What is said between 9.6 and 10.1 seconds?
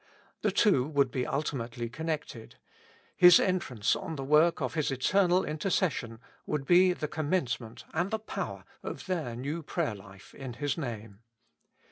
prayer